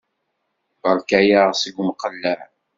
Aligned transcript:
Berka-yaɣ 0.81 1.49
seg 1.55 1.75
umqelleɛ. 1.81 2.39